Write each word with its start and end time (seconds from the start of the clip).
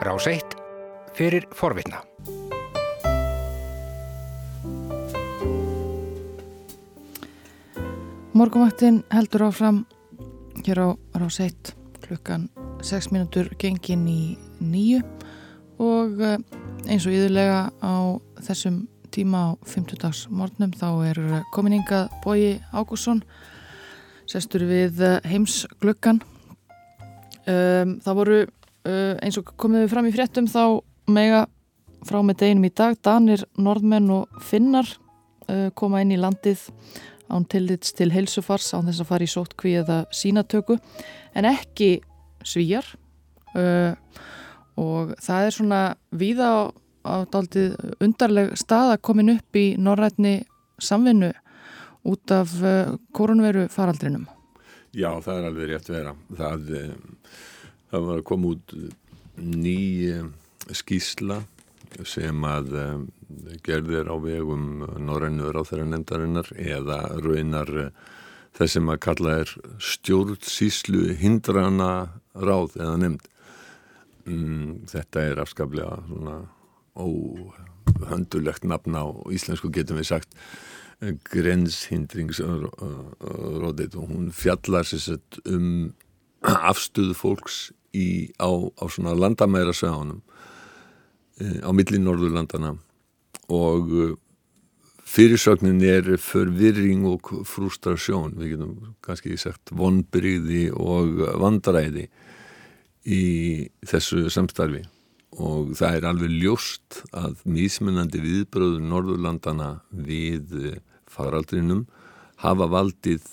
Rás 0.00 0.26
1 0.26 0.40
fyrir 1.12 1.44
forvitna. 1.52 1.98
Morgumvaktin 8.32 9.02
heldur 9.12 9.42
áfram 9.50 9.82
hér 10.64 10.80
á 10.80 10.88
Rás 11.20 11.36
1 11.44 11.52
klukkan 12.00 12.48
6 12.80 13.12
minútur 13.12 13.50
gengin 13.60 14.06
í 14.08 14.38
nýju 14.64 15.02
og 15.76 16.16
eh, 16.24 16.38
eins 16.88 17.04
og 17.04 17.12
yðurlega 17.12 17.68
á 17.84 18.16
þessum 18.40 18.86
tíma 19.12 19.52
á 19.52 19.60
50 19.68 20.00
dags 20.00 20.22
morgnum 20.32 20.72
þá 20.72 20.88
er 21.10 21.20
kominingað 21.52 22.08
Bóji 22.24 22.56
Ágússon 22.72 23.20
sestur 24.24 24.64
við 24.64 25.04
eh, 25.04 25.20
heimsglöggan 25.28 26.22
um, 27.44 28.00
það 28.00 28.18
voru 28.22 28.40
eins 28.86 29.36
og 29.36 29.50
komið 29.60 29.84
við 29.84 29.90
fram 29.92 30.06
í 30.08 30.12
fréttum 30.14 30.46
þá 30.48 30.62
mega 31.10 31.46
frá 32.06 32.20
með 32.24 32.40
deginum 32.42 32.68
í 32.68 32.72
dag 32.76 32.98
Danir, 33.04 33.44
Norðmenn 33.60 34.10
og 34.14 34.42
Finnar 34.44 34.88
uh, 35.50 35.68
koma 35.76 36.02
inn 36.04 36.14
í 36.14 36.20
landið 36.20 36.62
án 37.30 37.46
tillits 37.50 37.94
til 37.96 38.10
heilsufars 38.14 38.72
án 38.74 38.88
þess 38.88 39.04
að 39.04 39.10
fara 39.10 39.26
í 39.26 39.30
sótkví 39.30 39.74
eða 39.82 40.00
sínatöku 40.14 40.78
en 41.36 41.48
ekki 41.50 42.00
svíjar 42.46 42.86
uh, 43.58 43.92
og 44.80 45.14
það 45.20 45.46
er 45.46 45.56
svona 45.56 45.82
víða 46.16 46.50
á, 47.04 47.14
daldið 47.28 47.76
undarleg 48.00 48.56
stað 48.58 48.96
að 48.96 49.04
komin 49.10 49.34
upp 49.36 49.60
í 49.60 49.66
norrætni 49.80 50.40
samvinnu 50.80 51.30
út 52.08 52.32
af 52.32 52.52
koronveru 53.12 53.66
faraldrinum. 53.68 54.22
Já, 54.96 55.10
það 55.20 55.34
er 55.34 55.48
alveg 55.50 55.68
rétt 55.68 55.90
vera. 55.92 56.14
Það, 56.38 56.70
það 57.90 58.06
var 58.08 58.20
að 58.20 58.28
koma 58.30 58.52
út 58.54 58.74
ný 59.40 59.80
skísla 60.76 61.42
sem 62.06 62.44
að 62.46 62.66
gerðir 63.66 64.10
á 64.10 64.16
vegum 64.22 64.84
norrænur 65.02 65.58
á 65.58 65.62
þeirra 65.66 65.88
nefndarinnar 65.90 66.48
eða 66.54 66.98
raunar 67.18 67.70
þess 68.56 68.72
sem 68.76 68.86
að 68.90 69.02
kalla 69.06 69.30
er 69.42 69.48
stjórnsíslu 69.82 71.02
hindrana 71.20 71.92
ráð 72.34 72.70
eða 72.78 72.96
nefnd. 73.04 73.24
Mm, 74.30 74.70
þetta 74.90 75.18
er 75.26 75.36
afskaplega 75.42 75.94
svona 76.06 76.36
óhöndulegt 77.00 78.64
nafn 78.68 78.94
á 78.94 79.04
íslensku 79.32 79.68
getum 79.72 79.96
við 79.98 80.06
sagt 80.12 80.30
grenshindringsróðið 81.32 83.92
og 83.96 84.04
hún 84.10 84.26
fjallar 84.36 84.84
sérsett 84.86 85.30
um 85.48 85.68
afstöðu 86.40 87.14
fólks 87.16 87.58
í, 87.92 88.30
á, 88.40 88.48
á 88.48 88.84
svona 88.88 89.14
landamæra 89.18 89.74
sveganum 89.76 90.22
e, 91.40 91.60
á 91.60 91.70
milli 91.74 92.00
Norðurlandana 92.00 92.76
og 93.50 93.90
e, 93.92 94.08
fyrirsögnin 95.10 95.82
er 95.82 96.14
förvirring 96.22 97.04
og 97.10 97.32
frustrasjón, 97.48 98.36
við 98.38 98.54
getum 98.54 98.74
kannski 99.02 99.34
sagt 99.40 99.72
vonbyrði 99.74 100.68
og 100.70 101.18
vandræði 101.42 102.06
í 103.10 103.22
þessu 103.90 104.28
samstarfi. 104.30 104.84
Og 105.40 105.72
það 105.78 105.96
er 105.96 106.06
alveg 106.10 106.36
ljóst 106.42 107.00
að 107.16 107.42
mísmennandi 107.48 108.20
viðbröður 108.22 108.86
Norðurlandana 108.86 109.70
við 109.90 110.78
faraldrinum 111.10 111.86
hafa 112.42 112.68
valdið 112.70 113.26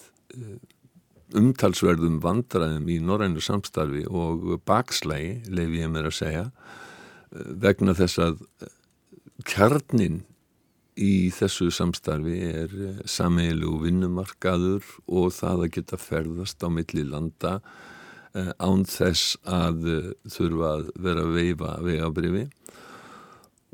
umtalsverðum 1.36 2.22
vandræðum 2.23 2.88
í 2.92 2.97
norrænu 3.03 3.42
samstarfi 3.44 4.06
og 4.08 4.61
bakslægi, 4.67 5.50
leif 5.52 5.75
ég 5.75 5.92
mér 5.92 6.09
að 6.11 6.17
segja, 6.22 6.45
vegna 7.31 7.95
þess 7.97 8.22
að 8.23 8.42
kjarnin 9.48 10.22
í 10.98 11.30
þessu 11.36 11.70
samstarfi 11.73 12.38
er 12.48 12.73
sameilu 13.05 13.75
vinnumarkaður 13.83 14.86
og 15.05 15.30
það 15.36 15.67
að 15.67 15.73
geta 15.76 15.99
ferðast 16.02 16.64
á 16.64 16.70
milli 16.73 17.04
landa 17.05 17.59
án 18.33 18.86
þess 18.88 19.38
að 19.45 19.86
þurfa 20.30 20.71
að 20.73 20.89
vera 21.05 21.26
að 21.26 21.36
veifa 21.38 21.76
vegabrifi 21.86 22.45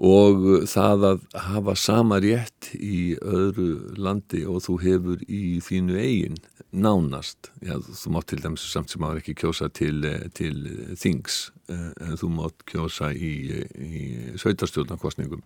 og 0.04 0.66
það 0.68 1.06
að 1.08 1.22
hafa 1.46 1.76
sama 1.80 2.18
rétt 2.24 2.74
í 2.76 3.16
öðru 3.24 3.96
landi 3.96 4.44
og 4.50 4.60
þú 4.66 4.76
hefur 4.82 5.22
í 5.32 5.60
þínu 5.64 5.96
eigin 5.96 6.42
nánast, 6.74 7.52
já 7.64 7.78
þú 7.78 8.16
mátt 8.16 8.32
til 8.32 8.42
dæmis 8.42 8.66
samt 8.66 8.92
sem 8.92 9.06
að 9.06 9.22
ekki 9.22 9.38
kjósa 9.44 9.70
til, 9.70 10.02
til 10.36 10.58
þings 11.00 11.46
en 11.70 12.18
þú 12.20 12.32
mátt 12.34 12.66
kjósa 12.68 13.14
í, 13.14 13.62
í 13.78 14.04
sveitarstjórnarkostningum 14.42 15.46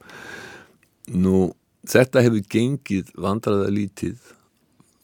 nú 1.19 1.51
þetta 1.88 2.25
hefur 2.25 2.50
gengið 2.50 3.13
vandraða 3.19 3.69
lítið 3.75 4.34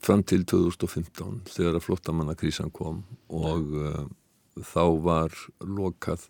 fram 0.03 0.23
til 0.27 0.43
2015 0.49 1.43
þegar 1.51 1.77
að 1.77 1.85
flottamannakrísan 1.85 2.73
kom 2.75 3.03
og 3.29 3.69
uh, 3.77 4.03
þá 4.59 4.85
var 5.03 5.41
lokað 5.61 6.25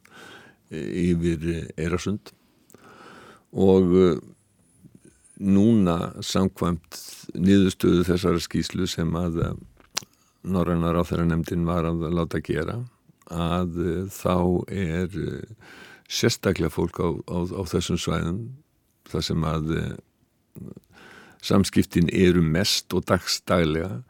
yfir 0.73 1.69
Eirasund 1.77 2.33
og 3.53 3.93
uh, 3.93 4.17
núna 5.43 5.97
samkvæmt 6.23 6.99
niðurstöðu 7.37 8.03
þessara 8.07 8.41
skýslu 8.43 8.87
sem 8.89 9.13
að 9.17 9.39
uh, 9.43 9.53
Norrænar 10.43 10.97
á 10.99 11.07
þeirra 11.07 11.29
nefndin 11.29 11.63
var 11.63 11.87
að 11.87 12.01
láta 12.11 12.41
gera 12.43 12.81
að 13.31 13.77
þá 14.11 14.35
er 14.67 15.13
sérstaklega 16.11 16.67
fólk 16.73 16.99
á, 16.99 17.15
á, 17.31 17.37
á 17.47 17.61
þessum 17.71 17.95
svæðum 17.95 18.41
þar 19.07 19.23
sem 19.23 19.45
að 19.47 19.71
samskiptin 21.47 22.11
eru 22.11 22.43
mest 22.43 22.91
og 22.91 23.05
dagstaglega 23.07 24.01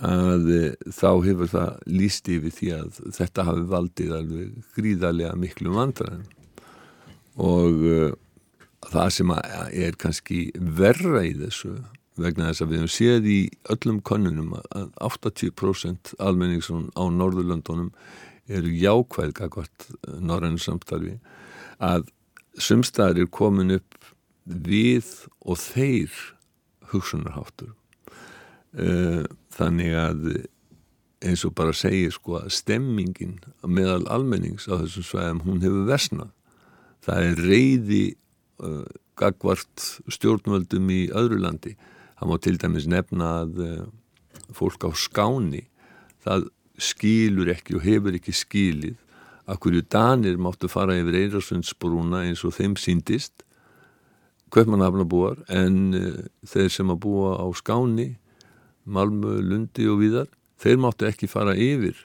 að 0.00 0.48
þá 0.96 1.10
hefur 1.26 1.50
það 1.50 1.82
líst 1.90 2.28
yfir 2.32 2.54
því 2.56 2.70
að 2.78 3.00
þetta 3.18 3.44
hafi 3.50 3.66
valdið 3.74 4.14
alveg 4.16 4.70
gríðarlega 4.76 5.36
miklu 5.36 5.74
vandræðin 5.74 6.28
og 7.40 7.84
uh, 7.90 8.12
það 8.88 9.10
sem 9.16 9.32
er 9.36 9.96
kannski 10.00 10.50
verra 10.56 11.24
í 11.28 11.34
þessu 11.36 11.74
vegna 12.20 12.50
þess 12.50 12.64
að 12.64 12.70
við 12.70 12.80
hefum 12.80 12.92
séð 12.94 13.28
í 13.30 13.40
öllum 13.72 14.00
konunum 14.04 14.54
að 14.58 14.88
80% 15.06 16.14
almenningsun 16.20 16.88
á 16.96 17.04
Norðurlöndunum 17.12 17.92
eru 18.50 18.72
jákvæð 18.74 19.34
kakvart 19.38 19.90
norrænu 20.18 20.60
samstarfi 20.60 21.18
að 21.80 22.08
sumstaðir 22.60 23.24
er 23.24 23.32
komin 23.32 23.76
upp 23.76 24.10
við 24.44 25.06
og 25.46 25.60
þeir 25.60 26.16
hugsunarháttur. 26.90 27.74
Þannig 29.54 29.94
að 29.96 30.26
eins 31.20 31.44
og 31.44 31.54
bara 31.56 31.76
segir 31.76 32.12
sko 32.14 32.40
að 32.40 32.50
stemmingin 32.56 33.38
meðal 33.68 34.02
almennings 34.10 34.66
á 34.66 34.80
þessum 34.80 35.06
svæðum 35.06 35.42
hún 35.46 35.62
hefur 35.64 35.88
versnað. 35.88 36.32
Það 37.04 37.26
er 37.28 37.42
reyði 37.46 38.02
uh, 38.64 38.84
gagvart 39.20 39.86
stjórnvöldum 40.10 40.90
í 40.92 41.00
öðru 41.16 41.40
landi. 41.42 41.76
Það 42.20 42.30
má 42.30 42.36
til 42.44 42.56
dæmis 42.60 42.88
nefna 42.90 43.34
að 43.42 43.60
uh, 43.64 43.84
fólk 44.56 44.86
á 44.86 44.90
skáni 44.96 45.66
það 46.24 46.48
skilur 46.80 47.50
ekki 47.52 47.76
og 47.76 47.84
hefur 47.84 48.16
ekki 48.16 48.34
skilið 48.36 48.98
að 49.50 49.60
hverju 49.64 49.84
danir 49.92 50.40
máttu 50.40 50.68
fara 50.70 50.96
yfir 51.00 51.18
Eirasundsbrúna 51.24 52.24
eins 52.28 52.44
og 52.46 52.54
þeim 52.56 52.76
síndist 52.80 53.44
Kaupmannhafnabúar 54.50 55.40
en 55.54 55.94
uh, 55.94 56.22
þeir 56.48 56.70
sem 56.74 56.90
að 56.90 57.02
búa 57.04 57.36
á 57.38 57.46
Skáni, 57.54 58.16
Malmö, 58.82 59.36
Lundi 59.46 59.86
og 59.86 60.00
víðar, 60.00 60.30
þeir 60.58 60.80
máttu 60.82 61.06
ekki 61.06 61.30
fara 61.30 61.54
yfir 61.54 61.98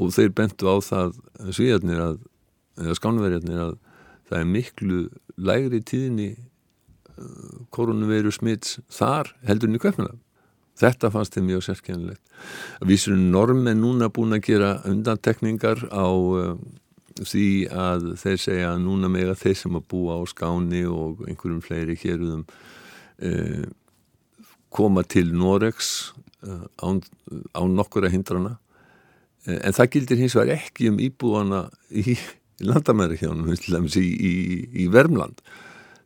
og 0.00 0.12
þeir 0.12 0.34
bentu 0.36 0.68
á 0.68 0.76
það 0.84 1.16
svíjarnir 1.56 2.02
að, 2.04 2.18
eða 2.80 2.98
skánverjarnir 2.98 3.62
að 3.64 3.72
það 4.28 4.38
er 4.38 4.50
miklu 4.52 5.00
lægri 5.40 5.82
tíðinni 5.84 6.30
uh, 6.36 7.62
koronaviru 7.74 8.32
smits 8.34 8.78
þar 8.92 9.32
heldur 9.48 9.72
í 9.72 9.80
Kaupmannhafn. 9.82 10.20
Þetta 10.80 11.10
fannst 11.12 11.34
þeim 11.36 11.50
mjög 11.50 11.64
sérkennilegt. 11.66 12.22
Vísur 12.88 13.18
normen 13.18 13.82
núna 13.82 14.08
búin 14.08 14.32
að 14.32 14.46
gera 14.46 14.70
undantekningar 14.88 15.82
á 15.92 16.08
uh, 16.08 16.54
því 17.18 17.48
að 17.74 18.06
þeir 18.20 18.40
segja 18.40 18.70
að 18.74 18.82
núna 18.84 19.10
mega 19.12 19.36
þeir 19.38 19.58
sem 19.58 19.76
að 19.76 19.86
búa 19.92 20.18
á 20.20 20.22
skáni 20.30 20.82
og 20.88 21.22
einhverjum 21.26 21.62
fleiri 21.64 21.96
héruðum 22.00 22.44
eh, 23.20 23.66
koma 24.72 25.04
til 25.04 25.32
Noregs 25.36 26.12
eh, 26.46 26.66
án, 26.82 27.02
án 27.54 27.76
nokkura 27.76 28.10
hindrana 28.12 28.56
eh, 29.46 29.58
en 29.58 29.76
það 29.76 29.90
gildir 29.96 30.22
hins 30.22 30.36
vegar 30.38 30.60
ekki 30.60 30.90
um 30.92 31.00
íbúana 31.02 31.66
í, 31.90 32.16
hjá 32.60 33.30
í, 34.00 34.06
í, 34.30 34.34
í 34.84 34.86
Vermland. 34.92 35.40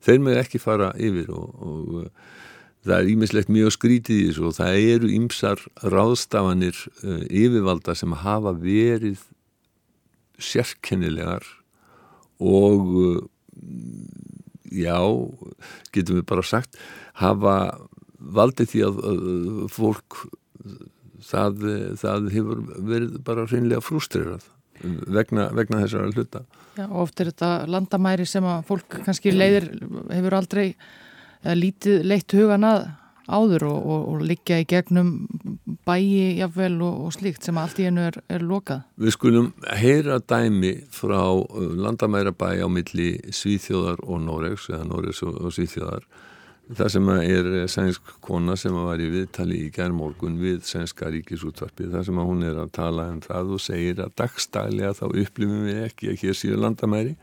Þeir 0.04 0.20
með 0.20 0.40
ekki 0.42 0.60
fara 0.60 0.92
yfir 1.00 1.30
og, 1.32 1.54
og 1.64 2.08
það 2.84 2.96
er 2.98 3.10
ímislegt 3.14 3.52
mjög 3.52 3.74
skrítið 3.74 4.20
í 4.20 4.26
þessu 4.28 4.48
og 4.50 4.56
það 4.58 4.78
eru 4.92 5.12
ymsar 5.16 5.62
ráðstafanir 5.94 6.80
yfirvalda 7.30 7.96
sem 7.96 8.12
hafa 8.20 8.52
verið 8.60 9.22
sérkennilegar 10.42 11.46
og 12.42 13.24
já, 14.74 14.98
getum 15.94 16.18
við 16.18 16.26
bara 16.28 16.44
sagt 16.44 16.76
hafa 17.20 17.56
valdið 18.18 18.72
því 18.72 18.82
að, 18.88 19.00
að 19.08 19.68
fólk 19.72 20.18
það, 21.24 21.64
það 22.00 22.28
hefur 22.34 22.64
verið 22.90 23.16
bara 23.24 23.46
hreinlega 23.48 23.84
frústrirað 23.84 24.44
vegna, 24.82 25.48
vegna 25.54 25.84
þessara 25.84 26.10
hluta 26.12 26.44
Já, 26.74 26.88
oft 26.90 27.20
er 27.22 27.30
þetta 27.30 27.52
landamæri 27.70 28.26
sem 28.26 28.44
að 28.50 28.66
fólk 28.68 29.00
kannski 29.06 29.32
leiðir 29.34 29.70
hefur 30.10 30.38
aldrei 30.40 30.66
lítið 31.44 32.06
leitt 32.08 32.34
hugan 32.34 32.66
að 32.66 32.86
áður 33.24 33.64
og, 33.70 33.86
og, 33.88 34.02
og 34.12 34.24
liggja 34.28 34.58
í 34.60 34.66
gegnum 34.68 35.12
bæi 35.88 36.40
jafnvel 36.40 36.76
og, 36.84 37.06
og 37.06 37.14
slíkt 37.16 37.46
sem 37.46 37.58
allt 37.60 37.80
í 37.80 37.86
hennu 37.88 38.04
er, 38.10 38.18
er 38.28 38.44
lokað. 38.44 38.84
Við 39.00 39.16
skulum 39.16 39.50
heyra 39.80 40.18
dæmi 40.20 40.74
frá 40.92 41.22
uh, 41.32 41.46
landamæra 41.80 42.34
bæi 42.36 42.60
á 42.60 42.68
milli 42.68 43.14
Svíþjóðar 43.32 44.02
og 44.04 44.20
Noregs, 44.26 44.68
eða 44.72 44.84
Noregs 44.90 45.22
og 45.24 45.48
Svíþjóðar 45.56 46.04
Það 46.64 46.88
sem 46.88 47.08
er 47.12 47.46
eh, 47.58 47.66
sænsk 47.68 48.06
kona 48.24 48.54
sem 48.56 48.72
var 48.72 48.96
í 48.96 49.10
viðtali 49.12 49.58
í 49.66 49.72
gerðmorgun 49.74 50.38
við 50.40 50.62
sænska 50.64 51.10
ríkisútvarpi 51.12 51.90
það 51.92 52.06
sem 52.08 52.20
hún 52.24 52.40
er 52.48 52.56
að 52.62 52.70
tala 52.78 53.10
um 53.12 53.18
það 53.20 53.50
og 53.52 53.60
segir 53.60 54.00
að 54.00 54.14
dagstælega 54.16 54.94
þá 54.96 55.04
upplifum 55.10 55.66
við 55.68 55.82
ekki 55.84 56.14
að 56.14 56.22
hér 56.22 56.38
séu 56.40 56.56
landamæri 56.56 57.18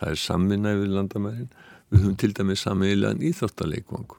það 0.00 0.08
er 0.10 0.18
samvinna 0.24 0.72
yfir 0.74 0.90
landamærin 0.96 1.52
við 1.90 2.02
höfum 2.02 2.16
til 2.18 2.32
dæmis 2.34 2.64
samviðilegan 2.66 3.22
íþróttaleikvang 3.30 4.16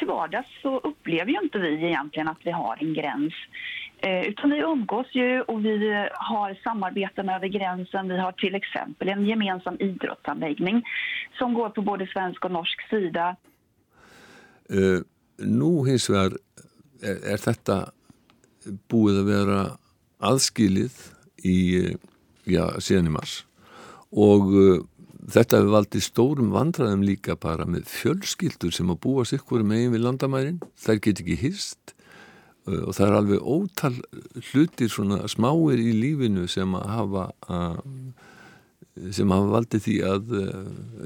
Til 0.00 0.10
vardags 0.10 0.50
så 0.62 0.80
upplever 0.82 1.30
ju 1.30 1.38
inte 1.42 1.58
vi 1.58 1.86
egentligen 1.86 2.28
att 2.28 2.42
vi 2.42 2.50
har 2.50 2.76
en 2.80 2.94
gräns. 2.94 3.34
Eh, 3.98 4.22
utan 4.26 4.50
vi 4.50 4.58
umgås 4.58 5.06
ju 5.12 5.40
och 5.40 5.64
vi 5.64 5.90
eh, 5.90 6.06
har 6.12 6.54
samarbeten 6.64 7.28
över 7.28 7.48
gränsen. 7.48 8.08
Vi 8.08 8.18
har 8.18 8.32
till 8.32 8.54
exempel 8.54 9.08
en 9.08 9.26
gemensam 9.26 9.76
idrottsanläggning 9.80 10.82
som 11.38 11.54
går 11.54 11.70
på 11.70 11.82
både 11.82 12.06
svensk 12.06 12.44
och 12.44 12.50
norsk 12.50 12.88
sida. 12.90 13.36
Uh, 14.70 15.02
nú 15.42 15.82
hins 15.86 16.06
vegar 16.10 16.36
er, 17.02 17.18
er 17.34 17.40
þetta 17.42 17.78
búið 18.90 19.22
að 19.22 19.30
vera 19.30 19.60
aðskilið 20.22 20.98
í, 21.42 21.56
já, 22.46 22.64
síðan 22.78 23.10
í 23.10 23.14
mars. 23.16 23.40
Og 24.12 24.52
uh, 24.52 24.82
þetta 25.32 25.60
hefur 25.60 25.74
valdið 25.76 26.06
stórum 26.06 26.52
vandraðum 26.54 27.06
líka 27.06 27.36
bara 27.40 27.66
með 27.66 27.88
fjölskyldur 27.90 28.74
sem 28.74 28.92
að 28.92 29.02
búa 29.06 29.26
sikkur 29.28 29.66
megin 29.66 29.94
við 29.94 30.06
landamærin, 30.06 30.60
þær 30.78 31.02
get 31.02 31.24
ekki 31.24 31.38
hýst 31.42 31.94
uh, 32.68 32.84
og 32.86 32.92
það 32.98 33.06
er 33.08 33.16
alveg 33.18 33.48
ótal 33.56 33.94
hlutir 34.52 34.92
svona 34.92 35.24
smáir 35.30 35.82
í 35.82 35.90
lífinu 35.96 36.46
sem 36.50 36.78
að 36.78 36.92
hafa 36.96 37.30
að 37.48 37.82
sem 39.16 39.30
hafa 39.32 39.48
valdið 39.48 39.84
því 39.86 39.94
að 40.04 40.32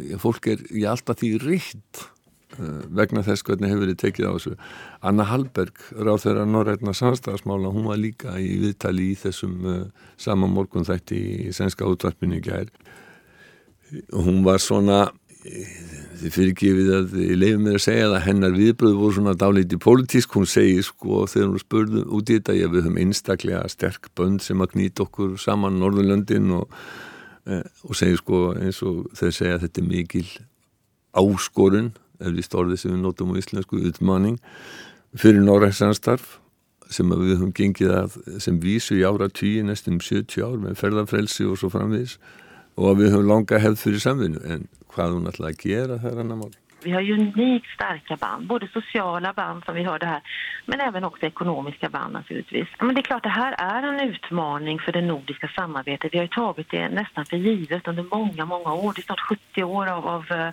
já, 0.08 0.16
fólk 0.18 0.48
er 0.50 0.62
í 0.74 0.82
alltaf 0.90 1.20
því 1.20 1.36
Eh, 1.38 2.15
vegna 2.56 3.22
þess 3.26 3.44
hvernig 3.46 3.72
hefur 3.72 3.90
þið 3.90 3.98
tekið 4.00 4.28
á 4.28 4.32
þessu. 4.36 4.54
Anna 5.10 5.26
Hallberg, 5.28 5.82
ráð 5.98 6.22
þeirra 6.24 6.46
Norrætna 6.48 6.94
samstæðasmála, 6.96 7.72
hún 7.74 7.88
var 7.90 8.00
líka 8.00 8.36
í 8.40 8.56
viðtali 8.62 9.10
í 9.12 9.18
þessum 9.20 9.56
uh, 9.66 9.82
sama 10.20 10.48
morgun 10.50 10.86
þætti 10.86 11.20
í 11.48 11.54
senska 11.56 11.88
útvarpinu 11.88 12.38
í 12.38 12.44
gær. 12.44 12.70
Hún 14.14 14.42
var 14.46 14.62
svona 14.62 15.06
þið 15.46 16.32
fyrirgifið 16.34 16.88
að 16.96 17.12
ég 17.20 17.36
leiði 17.38 17.58
mér 17.62 17.76
að 17.78 17.84
segja 17.84 18.06
að 18.08 18.24
hennar 18.24 18.54
viðbröð 18.56 18.96
voru 18.98 19.16
svona 19.18 19.34
dálítið 19.38 19.82
pólitísk, 19.84 20.34
hún 20.34 20.48
segi 20.50 20.80
sko 20.86 21.22
þegar 21.30 21.52
hún 21.52 21.62
spurði 21.62 22.02
út 22.06 22.32
í 22.32 22.38
þetta, 22.38 22.56
ég 22.56 22.72
við 22.72 22.86
höfum 22.86 22.98
einstaklega 23.04 23.60
sterk 23.70 24.10
bönd 24.18 24.42
sem 24.42 24.64
að 24.64 24.72
knýta 24.74 25.04
okkur 25.06 25.36
saman 25.38 25.78
Norðurlöndin 25.82 26.50
og, 26.56 26.72
uh, 27.46 27.62
og 27.86 27.98
segi 27.98 28.18
sko 28.18 28.42
eins 28.56 28.82
og 28.86 29.06
þeir 29.18 29.38
segja 29.38 29.58
að 29.58 29.66
þetta 29.66 29.82
er 29.82 29.88
mikil 29.92 30.26
áskorun 31.16 31.92
eflist 32.20 32.56
orðið 32.56 32.82
sem 32.82 32.94
við 32.94 33.04
notum 33.04 33.32
á 33.32 33.40
íslensku 33.40 33.80
utmanning 33.90 34.40
fyrir 35.16 35.44
Norræksanstarf 35.44 36.36
sem 36.92 37.10
við 37.10 37.34
höfum 37.36 37.54
gengið 37.56 37.94
að 37.96 38.18
sem 38.42 38.60
vísu 38.62 38.98
í 38.98 39.06
ára 39.06 39.28
tíu 39.32 39.64
næstum 39.66 39.98
70 40.02 40.44
ár 40.46 40.60
með 40.62 40.78
ferðarfrelsi 40.82 41.48
og 41.48 41.58
svo 41.60 41.72
framvís 41.72 42.18
og 42.76 42.92
að 42.92 43.02
við 43.02 43.16
höfum 43.16 43.32
langa 43.32 43.62
hefð 43.62 43.82
fyrir 43.82 44.04
samvinnu. 44.04 44.42
En 44.44 44.68
hvað 44.92 45.16
hún 45.16 45.32
ætlaði 45.32 45.52
að 45.52 45.64
gera 45.64 45.98
það 46.04 46.12
er 46.12 46.22
annar 46.22 46.40
mál 46.44 46.65
Vi 46.86 46.92
har 46.92 47.02
unikt 47.02 47.66
starka 47.74 48.16
band, 48.16 48.46
både 48.46 48.68
sociala 48.68 49.32
band 49.32 49.64
som 49.64 49.74
vi 49.74 49.82
hörde 49.82 50.06
här, 50.06 50.22
men 50.66 50.80
även 50.80 51.04
också 51.04 51.26
ekonomiska 51.26 51.88
band 51.88 52.12
naturligtvis. 52.12 52.68
Men 52.78 52.94
det 52.94 53.00
är 53.00 53.02
klart, 53.02 53.22
det 53.22 53.28
här 53.28 53.52
är 53.58 53.82
en 53.82 54.00
utmaning 54.10 54.78
för 54.78 54.92
det 54.92 55.00
nordiska 55.00 55.48
samarbetet. 55.48 56.14
Vi 56.14 56.18
har 56.18 56.24
ju 56.24 56.28
tagit 56.28 56.70
det 56.70 56.88
nästan 56.88 57.26
för 57.26 57.36
givet 57.36 57.88
under 57.88 58.02
många, 58.02 58.44
många 58.44 58.72
år. 58.72 58.92
Det 58.96 59.00
är 59.00 59.02
snart 59.02 59.20
70 59.20 59.64
år 59.64 59.86
av, 59.86 60.06
av 60.06 60.24
eh, 60.30 60.50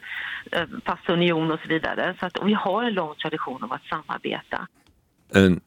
eh 0.52 0.68
passunion 0.84 1.52
och 1.52 1.60
så 1.60 1.68
vidare. 1.68 2.16
Så 2.20 2.26
att, 2.26 2.38
och 2.38 2.48
vi 2.48 2.54
har 2.54 2.84
en 2.84 2.94
lång 2.94 3.16
tradition 3.16 3.64
av 3.64 3.74
att 3.74 3.84
samarbeta. 3.84 4.68
En 5.34 5.62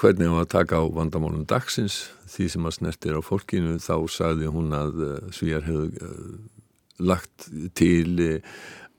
hvernig 0.00 0.28
á 0.32 0.40
að 0.40 0.52
taka 0.56 0.80
á 0.80 0.84
vandamálum 0.88 1.44
dagsins, 1.44 2.10
því 2.32 2.48
sem 2.48 2.66
að 2.66 2.76
snertir 2.78 3.18
á 3.18 3.20
fólkinu, 3.20 3.76
þá 3.78 3.96
sagði 4.08 4.46
hún 4.54 4.72
að 4.72 4.94
eh, 5.08 5.30
Svíjar 5.36 5.68
hefðu 5.68 5.86
eh, 6.08 6.60
lagt 7.00 7.48
til 7.74 8.40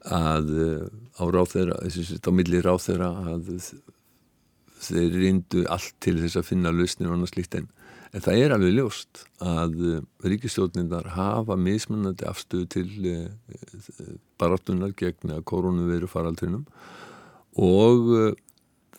að 0.09 0.49
eh, 0.57 0.85
á 1.21 1.23
ráð 1.29 1.53
þeirra, 1.55 1.77
á 1.77 2.31
milli 2.33 2.61
ráð 2.63 2.85
þeirra 2.87 3.09
að 3.35 3.51
þeir 4.81 5.17
reyndu 5.21 5.65
allt 5.69 5.93
til 6.01 6.17
þess 6.21 6.39
að 6.39 6.47
finna 6.49 6.73
lausnir 6.73 7.11
og 7.11 7.17
annað 7.17 7.33
slíkt. 7.35 7.57
En, 7.59 7.67
en 8.11 8.25
það 8.25 8.39
er 8.41 8.55
alveg 8.55 8.77
ljóst 8.77 9.25
að 9.45 9.75
eh, 9.89 9.99
ríkistjórnindar 10.25 11.11
hafa 11.17 11.57
mismunandi 11.59 12.25
afstöðu 12.29 12.69
til 12.77 12.87
eh, 13.11 14.15
baráttunar 14.41 14.95
gegn 14.97 15.35
að 15.35 15.45
koronu 15.51 15.85
veru 15.89 16.09
faraldrinum 16.09 16.65
og 17.61 18.33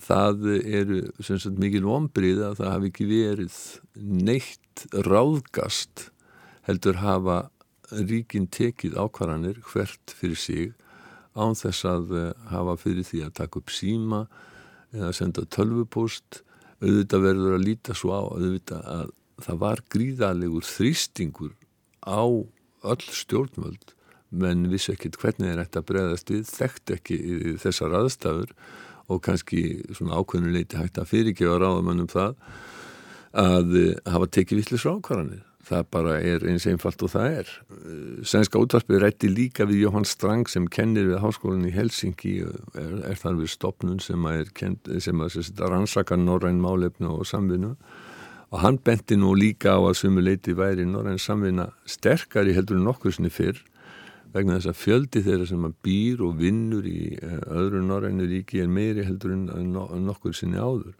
það 0.02 0.42
eru 0.60 0.98
sagt, 1.24 1.56
mikil 1.58 1.86
vonbrið 1.86 2.42
að 2.44 2.58
það 2.60 2.72
hafi 2.74 2.90
ekki 2.90 3.06
verið 3.08 3.58
neitt 3.96 4.84
ráðgast 5.06 6.10
heldur 6.66 7.00
hafa 7.00 7.38
ríkin 7.92 8.46
tekið 8.52 8.98
ákvarðanir 9.00 9.60
hvert 9.66 10.14
fyrir 10.18 10.38
sig 10.38 10.72
án 11.38 11.56
þess 11.58 11.86
að 11.88 12.14
eh, 12.18 12.30
hafa 12.52 12.76
fyrir 12.80 13.06
því 13.08 13.24
að 13.26 13.36
taka 13.40 13.60
upp 13.62 13.72
síma 13.72 14.24
eða 14.92 15.12
senda 15.16 15.44
tölvupóst. 15.48 16.42
Auðvitað 16.82 17.26
verður 17.28 17.56
að 17.56 17.66
líta 17.66 17.94
svo 17.96 18.12
á 18.12 18.22
auðvitað 18.26 18.86
að 18.90 19.10
það 19.42 19.58
var 19.62 19.82
gríðalegur 19.92 20.66
þrýstingur 20.66 21.52
á 22.04 22.22
öll 22.26 23.04
stjórnvöld. 23.06 23.94
Menn 24.32 24.66
vissi 24.72 24.94
ekkit 24.94 25.18
hvernig 25.20 25.52
er 25.52 25.62
þetta 25.62 25.84
bregðast 25.86 26.32
við 26.32 26.48
þekkt 26.48 26.94
ekki 26.96 27.18
þessar 27.62 27.96
aðstafur 28.00 28.54
og 29.12 29.22
kannski 29.24 29.82
svona 29.92 30.18
ákveðnuleiti 30.18 30.80
hægt 30.80 31.00
að 31.00 31.10
fyrirgefa 31.12 31.58
ráðamannum 31.60 32.10
það 32.10 32.36
að 33.32 33.76
eh, 33.80 33.96
hafa 34.12 34.28
tekið 34.36 34.62
vittlis 34.62 34.86
rákvarðanir 34.88 35.44
það 35.66 35.88
bara 35.94 36.14
er 36.20 36.44
eins 36.50 36.66
einfalt 36.66 37.02
og 37.06 37.12
það 37.12 37.36
er. 37.40 37.50
Sænska 38.26 38.60
útvarpið 38.62 39.02
rætti 39.04 39.30
líka 39.30 39.66
við 39.68 39.84
Jóhann 39.86 40.06
Strang 40.08 40.50
sem 40.50 40.66
kennir 40.66 41.08
við 41.10 41.22
háskólan 41.22 41.68
í 41.68 41.74
Helsingi 41.74 42.38
er, 42.42 42.96
er 43.06 43.18
þar 43.20 43.38
við 43.40 43.52
stopnun 43.54 44.00
sem 44.02 44.26
að, 44.26 44.50
að, 44.58 45.66
rannsaka 45.66 46.18
norræn 46.18 46.62
málefnu 46.62 47.12
og 47.14 47.28
samvinnu 47.30 47.76
og 48.52 48.60
hann 48.60 48.78
benti 48.84 49.16
nú 49.16 49.32
líka 49.38 49.78
á 49.78 49.80
að 49.80 50.00
sumuleiti 50.02 50.56
væri 50.56 50.84
norræn 50.84 51.20
samvinna 51.22 51.70
sterkari 51.88 52.56
heldur 52.56 52.76
en 52.80 52.88
nokkur 52.90 53.14
sinni 53.14 53.32
fyrr 53.32 53.62
vegna 54.32 54.58
þess 54.58 54.72
að 54.72 54.80
fjöldi 54.80 55.22
þeirra 55.24 55.46
sem 55.48 55.64
að 55.68 55.78
býr 55.84 56.22
og 56.26 56.38
vinnur 56.40 56.86
í 56.88 57.14
eh, 57.20 57.40
öðru 57.52 57.82
norrænu 57.84 58.28
ríki 58.28 58.62
er 58.62 58.70
meiri 58.72 59.04
heldur 59.06 59.34
en 59.36 59.74
nokkur 60.06 60.36
sinni 60.36 60.60
áður. 60.60 60.94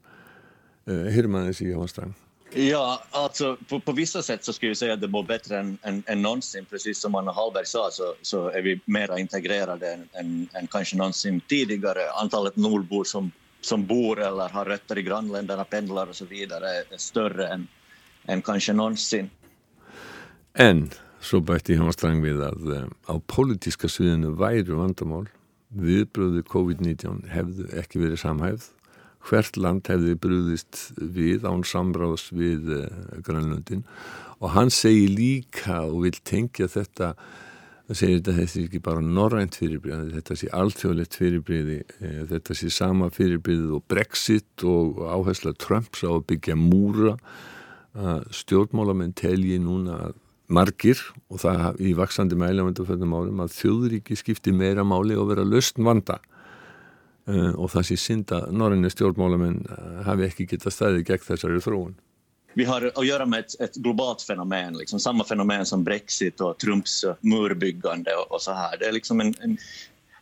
Eh, 0.85 1.09
Hyrma 1.15 1.47
þessi 1.49 1.71
Jóhann 1.71 1.91
Strang. 1.91 2.13
Ja, 2.55 3.03
alltså 3.11 3.57
på, 3.69 3.81
på, 3.81 3.93
vissa 3.93 4.23
sätt 4.23 4.45
så 4.45 4.53
skulle 4.53 4.71
jag 4.71 4.77
säga 4.77 4.93
att 4.93 5.01
det 5.01 5.09
mår 5.09 5.23
bättre 5.23 5.59
än, 5.59 5.79
än, 5.83 6.03
än 6.07 6.23
någonsin. 6.23 6.65
Precis 6.71 6.99
som 6.99 7.15
Anna 7.15 7.33
Hallberg 7.33 7.67
sa 7.67 7.89
så, 7.93 8.15
så 8.23 8.49
är 8.49 8.63
vi 8.63 8.81
mer 8.85 9.19
integrerade 9.19 9.93
än, 9.93 10.09
än, 10.13 10.49
än 10.53 10.67
kanske 10.67 10.97
någonsin 10.97 11.41
tidigare. 11.41 12.11
Antalet 12.11 12.57
nordbor 12.57 13.05
som, 13.05 13.33
som 13.61 13.87
bor 13.87 14.21
eller 14.21 14.49
har 14.49 14.65
rötter 14.65 14.99
i 14.99 15.03
grannländerna, 15.03 15.65
pendlar 15.65 16.07
och 16.07 16.17
så 16.17 16.25
vidare 16.25 16.67
är 16.67 16.97
större 16.97 17.47
än, 17.47 17.69
än 18.25 18.43
kanske 18.43 18.73
någonsin. 18.73 19.31
En 20.55 20.91
svo 21.23 21.41
bætti 21.41 21.77
hjá 21.79 21.93
strang 21.95 22.21
við 22.21 22.43
að 22.45 22.65
uh, 22.67 22.87
á 23.09 23.15
pólitíska 23.31 23.89
sviðinu 23.89 24.35
væru 24.37 24.81
vandamál 24.81 25.29
viðbröðu 25.73 26.43
COVID-19 26.51 27.23
hefðu 27.33 27.69
ekki 27.79 28.03
verið 28.03 28.21
samhæfð 28.21 28.67
hvert 29.29 29.57
land 29.61 29.87
hefði 29.91 30.17
brúðist 30.19 30.83
við 30.99 31.47
án 31.47 31.65
samráðs 31.67 32.31
við 32.35 32.73
uh, 32.75 32.91
Grænlundin 33.25 33.87
og 34.43 34.53
hann 34.57 34.73
segir 34.75 35.13
líka 35.15 35.85
og 35.87 36.03
vil 36.07 36.19
tengja 36.27 36.69
þetta 36.71 37.13
hann 37.87 37.99
segir 37.99 38.19
þetta 38.19 38.35
þetta 38.39 38.59
er 38.59 38.67
ekki 38.67 38.83
bara 38.83 39.05
norrænt 39.05 39.59
fyrirbreyði 39.61 40.17
þetta 40.17 40.39
sé 40.41 40.51
alþjóðlegt 40.59 41.19
fyrirbreyði 41.19 41.79
eh, 41.83 42.21
þetta 42.33 42.57
sé 42.59 42.71
sama 42.75 43.11
fyrirbreyðið 43.15 43.77
og 43.79 43.87
Brexit 43.91 44.67
og 44.67 45.03
áhersla 45.07 45.55
Trumps 45.59 46.03
á 46.07 46.11
að 46.11 46.27
byggja 46.33 46.59
múra. 46.59 47.17
Stjórnmálamenn 48.33 49.11
telji 49.13 49.59
núna 49.61 49.99
að 50.07 50.15
margir 50.53 51.01
og 51.33 51.43
það 51.43 51.81
í 51.85 51.93
vaksandi 51.97 52.39
mæli 52.41 52.65
á 52.65 52.69
undarföldum 52.69 53.15
árum 53.17 53.43
að 53.45 53.55
þjóðríki 53.57 54.17
skipti 54.19 54.55
meira 54.57 54.85
máli 54.85 55.17
og 55.19 55.29
vera 55.31 55.45
lausn 55.45 55.85
vanda 55.85 56.19
og 57.31 57.69
það 57.71 57.85
sé 57.87 57.97
synd 58.01 58.33
að 58.35 58.49
norrinni 58.59 58.91
stjórnmálamenn 58.91 59.61
hafi 60.07 60.25
ekki 60.27 60.49
getað 60.51 60.75
stæðið 60.75 61.05
gegn 61.11 61.27
þessari 61.29 61.61
þróun. 61.63 61.93
Vi 62.55 62.65
har 62.65 62.93
att 62.95 63.07
göra 63.07 63.27
med 63.27 63.41
ett, 63.41 63.61
ett 63.61 63.75
globalt 63.75 64.23
fenomen, 64.23 64.79
liksom 64.79 65.01
samma 65.01 65.25
fenomen 65.25 65.67
som 65.67 65.85
Brexit 65.85 66.41
och 66.41 66.59
Trumps 66.59 67.05
eh, 67.05 67.15
murbyggande 67.21 68.15
och, 68.15 68.33
och 68.33 68.43
så 68.43 68.53
här. 68.53 68.79
Det 68.79 68.85
är 68.85 68.93
liksom 68.93 69.21
en, 69.21 69.35
en 69.41 69.59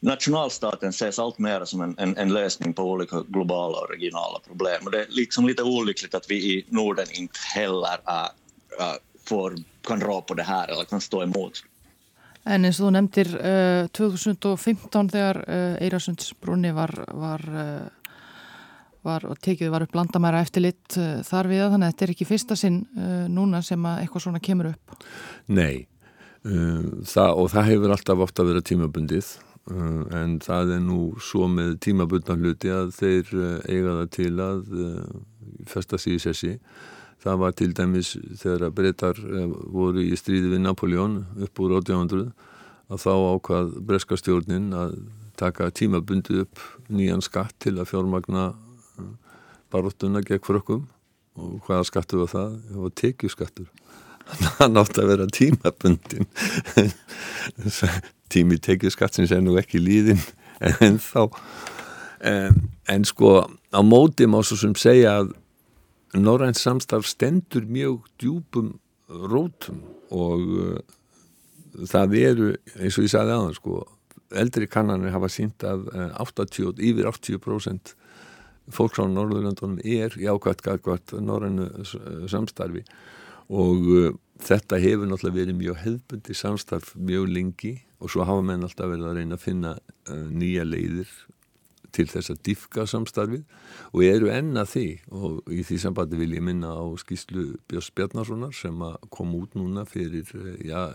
nationalstaten 0.00 0.88
ses 0.88 1.18
allt 1.18 1.38
mer 1.38 1.64
som 1.64 1.80
en, 1.80 1.94
en, 1.98 2.16
en, 2.16 2.32
lösning 2.32 2.72
på 2.72 2.82
olika 2.82 3.20
globala 3.28 3.78
och 3.78 3.90
regionala 3.90 4.38
problem. 4.46 4.84
Och 4.84 4.90
det 4.90 5.00
är 5.00 5.06
liksom 5.08 5.46
lite 5.46 5.62
olyckligt 5.62 6.14
att 6.14 6.30
vi 6.30 6.34
i 6.34 6.64
Norden 6.68 7.06
inte 7.12 7.38
heller 7.54 7.98
äh, 8.08 8.94
får, 9.24 9.54
kan 9.82 10.00
rå 10.00 10.22
på 10.22 10.34
det 10.34 10.42
här 10.42 10.68
eller 10.68 10.84
kan 10.84 11.00
stå 11.00 11.22
emot. 11.22 11.64
En 12.48 12.64
eins 12.64 12.78
og 12.80 12.88
þú 12.88 12.92
nefndir 12.96 13.30
uh, 13.36 13.88
2015 13.96 15.10
þegar 15.12 15.40
uh, 15.44 15.74
Eirasundsbrunni 15.84 16.72
var, 16.76 16.92
var, 17.12 17.44
uh, 17.52 18.14
var 19.04 19.26
tekið 19.44 19.72
var 19.74 19.84
upp 19.84 19.98
landamæra 19.98 20.40
eftirlitt 20.44 20.96
þar 21.26 21.50
við 21.50 21.66
þannig 21.66 21.86
að 21.86 21.92
þetta 21.92 22.06
er 22.06 22.14
ekki 22.14 22.28
fyrsta 22.28 22.56
sinn 22.56 22.82
núna 23.32 23.60
sem 23.64 23.84
að 23.88 24.02
eitthvað 24.02 24.24
svona 24.26 24.42
kemur 24.44 24.70
upp. 24.72 24.96
Nei, 25.52 25.86
það, 26.42 27.30
og 27.40 27.48
það 27.52 27.70
hefur 27.70 27.94
alltaf 27.94 28.24
ofta 28.26 28.44
verið 28.44 28.66
tímabundið 28.68 29.30
en 30.20 30.36
það 30.44 30.74
er 30.76 30.82
nú 30.84 31.00
svo 31.22 31.48
með 31.48 31.78
tímabundna 31.86 32.36
hluti 32.36 32.72
að 32.74 32.92
þeir 32.98 33.32
eiga 33.70 33.96
það 34.02 34.12
til 34.16 34.32
að 34.44 34.62
festa 35.70 36.00
sig 36.00 36.18
í 36.18 36.22
sessi 36.26 36.54
það 37.20 37.40
var 37.42 37.56
til 37.56 37.70
dæmis 37.76 38.14
þegar 38.40 38.72
breytar 38.74 39.18
voru 39.72 40.04
í 40.04 40.16
stríði 40.18 40.54
við 40.54 40.64
Napoleon 40.64 41.20
upp 41.46 41.62
úr 41.62 41.76
1800 41.80 42.30
að 42.90 43.02
þá 43.04 43.12
ákvað 43.14 43.74
breska 43.86 44.18
stjórnin 44.18 44.72
að 44.74 44.96
taka 45.40 45.70
tímabundi 45.72 46.42
upp 46.44 46.60
nýjan 46.92 47.22
skatt 47.24 47.54
til 47.62 47.78
að 47.78 47.92
fjármagna 47.92 48.50
baróttuna 49.70 50.22
gegn 50.26 50.42
frökkum. 50.44 50.88
Og 51.38 51.60
hvaða 51.64 51.86
skattu 51.86 52.18
var 52.20 52.32
það? 52.32 52.56
Það 52.68 52.80
var 52.84 52.94
tekjuskattur. 53.00 53.68
Hann 54.58 54.78
átti 54.78 55.00
að 55.02 55.10
vera 55.10 55.26
tímabundin 55.30 56.26
tími 58.30 58.58
tekið 58.62 58.92
skattsins 58.94 59.32
er 59.34 59.40
nú 59.42 59.56
ekki 59.58 59.80
líðin 59.82 60.20
en 60.84 61.00
þá. 61.02 61.30
En, 62.20 62.58
en 62.90 63.06
sko 63.08 63.40
á 63.48 63.80
móti 63.86 64.28
má 64.28 64.42
svo 64.44 64.58
sem 64.60 64.74
segja 64.78 65.20
að 65.22 65.32
Norræns 66.16 66.62
samstarf 66.64 67.06
stendur 67.06 67.66
mjög 67.70 68.08
djúpum 68.18 68.74
rótum 69.08 69.82
og 70.10 70.42
uh, 70.42 70.78
það 71.86 72.16
eru 72.18 72.50
eins 72.78 72.98
og 72.98 73.06
ég 73.06 73.12
sagði 73.12 73.36
aðan 73.36 73.56
sko 73.58 73.84
eldri 74.40 74.66
kannanir 74.70 75.14
hafa 75.14 75.30
sínt 75.30 75.62
að 75.66 75.86
uh, 75.94 76.10
80, 76.22 76.74
yfir 76.78 77.10
80% 77.10 77.94
fólk 78.70 78.98
á 79.02 79.06
Norðurlandunum 79.06 79.80
er 79.82 80.14
jákvæmt 80.18 80.62
gætkvæmt 80.66 81.14
Norrænu 81.26 81.70
samstarfi 82.30 82.84
og 83.50 83.86
þetta 84.46 84.78
hefur 84.78 85.10
náttúrulega 85.10 85.40
verið 85.40 85.58
mjög 85.58 85.80
hefbundi 85.82 86.36
samstarf 86.38 86.92
mjög 86.94 87.32
lengi 87.34 87.72
og 87.98 88.12
svo 88.12 88.26
hafa 88.26 88.44
menn 88.46 88.62
alltaf 88.62 88.92
verið 88.92 89.08
að 89.10 89.18
reyna 89.18 89.38
að 89.38 89.42
finna 89.42 89.72
nýja 90.30 90.66
leiðir 90.68 91.10
til 91.94 92.06
þess 92.10 92.32
að 92.32 92.42
diffka 92.46 92.86
samstarfið 92.88 93.44
og 93.92 94.04
eru 94.06 94.30
enna 94.32 94.64
því 94.68 94.86
og 95.16 95.52
í 95.52 95.62
því 95.66 95.78
sambandi 95.84 96.18
vil 96.20 96.34
ég 96.36 96.44
minna 96.44 96.72
á 96.76 96.84
skýslu 97.02 97.46
Björns 97.70 97.90
Bjarnarssonar 97.96 98.54
sem 98.56 98.84
kom 99.10 99.34
út 99.38 99.56
núna 99.58 99.86
fyrir 99.88 100.28
já, 100.64 100.90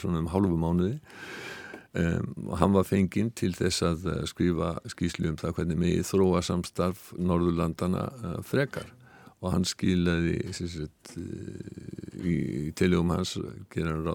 svona 0.00 0.22
um 0.22 0.30
hálfu 0.32 0.58
mánuði. 0.60 0.98
Um, 1.94 2.50
hann 2.58 2.72
var 2.74 2.86
fenginn 2.88 3.30
til 3.38 3.52
þess 3.54 3.84
að 3.86 4.06
skrifa 4.26 4.72
skýslu 4.90 5.30
um 5.30 5.38
það 5.38 5.52
hvernig 5.60 5.78
megið 5.78 6.08
þróa 6.08 6.40
samstarf 6.42 7.12
Norðurlandana 7.14 8.08
uh, 8.10 8.38
frekar. 8.42 8.88
Og 9.44 9.52
hann 9.52 9.66
skilaði 9.68 10.38
sagt, 10.56 11.12
í 12.24 12.72
tilugum 12.74 13.12
hans 13.12 13.34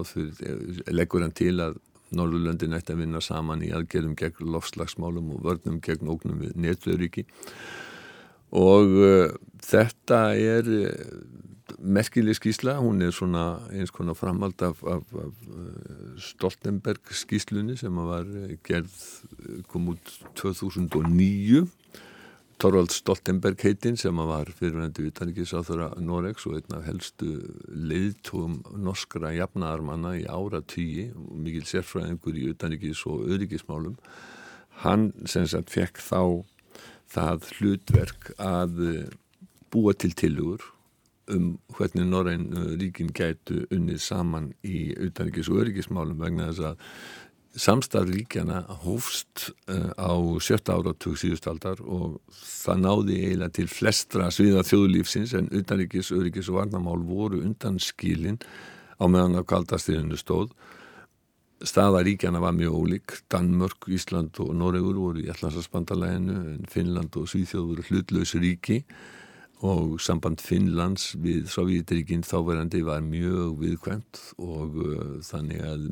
fyrir, 0.09 0.81
leggur 0.89 1.21
hann 1.21 1.35
til 1.37 1.53
að 1.61 1.77
Norðurlöndin 2.15 2.75
ætti 2.77 2.95
að 2.95 3.03
vinna 3.03 3.21
saman 3.23 3.63
í 3.65 3.71
aðgerðum 3.75 4.15
gegn 4.19 4.49
lofslagsmálum 4.53 5.35
og 5.35 5.43
vörnum 5.45 5.79
gegn 5.85 6.09
ógnum 6.09 6.41
við 6.43 6.57
netverðuríki 6.57 7.25
og 8.57 8.95
uh, 8.97 9.27
þetta 9.61 10.21
er 10.33 10.69
uh, 10.73 10.89
merkileg 11.79 12.39
skísla, 12.39 12.79
hún 12.81 13.03
er 13.05 13.13
svona 13.13 13.59
eins 13.69 13.93
konar 13.93 14.17
framhald 14.17 14.61
af, 14.65 14.81
af, 14.83 15.05
af 15.13 15.49
uh, 15.53 16.15
Stoltenberg 16.17 17.13
skíslunni 17.13 17.77
sem 17.77 18.01
var 18.09 18.25
gerð 18.65 18.95
kom 19.69 19.93
út 19.93 20.15
2009 20.39 21.67
Torvald 22.59 22.91
Stoltenberg 22.91 23.61
heitinn 23.63 23.95
sem 23.95 24.17
var 24.27 24.49
fyrirvendu 24.51 25.05
utanrikiðsáþurra 25.07 25.93
Noregs 26.03 26.43
og 26.49 26.57
einn 26.57 26.75
af 26.75 26.87
helstu 26.89 27.29
leiðtóum 27.71 28.57
norskra 28.83 29.31
jafnaðarmanna 29.37 30.17
í 30.19 30.25
ára 30.27 30.59
tíi 30.67 31.05
mikil 31.15 31.63
sérfræðingur 31.69 32.35
í 32.35 32.49
utanrikis 32.51 33.05
og 33.07 33.29
örygismálum 33.31 33.95
hann 34.83 35.13
sem 35.23 35.47
sagt 35.47 35.71
fekk 35.71 36.03
þá 36.03 36.43
það 37.15 37.47
hlutverk 37.55 38.33
að 38.43 38.83
búa 39.71 39.95
til 39.95 40.11
tilugur 40.19 40.67
um 41.31 41.53
hvernig 41.77 42.11
Norrein 42.11 42.49
ríkin 42.81 43.15
gætu 43.15 43.63
unnið 43.71 44.03
saman 44.03 44.51
í 44.67 44.89
utanrikis 44.99 45.47
og 45.47 45.63
örygismálum 45.63 46.19
vegna 46.19 46.51
þess 46.51 46.73
að 46.73 46.87
samstarf 47.59 48.09
ríkjana 48.13 48.63
hófst 48.83 49.49
uh, 49.69 49.91
á 49.99 50.13
sjötta 50.43 50.77
áratug 50.79 51.17
síðustaldar 51.19 51.81
og 51.83 52.19
það 52.31 52.81
náði 52.85 53.19
eiginlega 53.19 53.55
til 53.59 53.67
flestra 53.71 54.29
sviða 54.33 54.63
þjóðlífsins 54.67 55.35
en 55.37 55.51
utanríkis, 55.51 56.13
öryggis 56.15 56.49
og 56.51 56.61
varnamál 56.61 56.99
voru 57.05 57.43
undan 57.43 57.79
skilin 57.83 58.39
á 58.99 59.05
meðan 59.07 59.39
á 59.39 59.43
kaldastriðinu 59.47 60.19
stóð. 60.19 60.51
Staða 61.59 62.05
ríkjana 62.07 62.39
var 62.39 62.55
mjög 62.55 62.75
ólík. 62.79 63.15
Danmörk, 63.27 63.89
Ísland 63.91 64.39
og 64.39 64.53
Noregur 64.55 64.95
voru 64.95 65.23
í 65.25 65.31
allarsasbandalæginu 65.31 66.35
en 66.55 66.67
Finnland 66.71 67.17
og 67.19 67.27
Svíþjóð 67.27 67.71
voru 67.73 67.87
hlutlaus 67.89 68.35
ríki 68.39 68.85
og 69.67 69.97
samband 69.99 70.39
Finnlands 70.39 71.11
við 71.19 71.49
Sovjetríkinn 71.51 72.23
þáverandi 72.23 72.79
var 72.87 73.03
mjög 73.03 73.57
viðkvæmt 73.59 74.21
og 74.39 74.77
uh, 74.79 75.17
þannig 75.27 75.65
að 75.67 75.89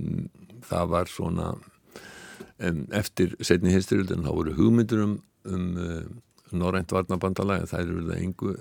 það 0.70 0.94
var 0.94 1.12
svona 1.12 1.48
um, 1.56 2.84
eftir 2.96 3.36
setni 3.42 3.74
hinsturildin 3.76 4.26
þá 4.26 4.32
voru 4.34 4.56
hugmyndur 4.58 5.04
um, 5.06 5.18
um 5.48 5.68
uh, 5.78 6.06
Norrænt 6.56 6.94
varnabandalæg 6.96 7.66
það 7.68 7.82
eru 7.84 8.04
það 8.08 8.22
engu 8.24 8.52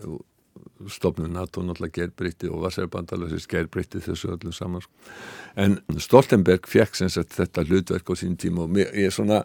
stofnun 0.91 1.33
NATO 1.33 1.63
náttúrulega 1.65 2.01
gerbreytti 2.01 2.49
og 2.53 2.63
Vassarbandalæg 2.67 3.33
sem 3.33 3.51
gerbreytti 3.51 4.01
þessu 4.05 4.33
öllum 4.35 4.55
saman 4.55 4.85
en 5.57 5.79
Stoltenberg 6.03 6.69
fekk 6.69 6.99
sem 6.99 7.11
sagt 7.13 7.37
þetta 7.37 7.65
hlutverk 7.67 8.11
á 8.13 8.15
sín 8.19 8.37
tíma 8.41 8.67
og 8.67 8.77
ég 8.79 8.93
er 9.09 9.15
svona 9.15 9.43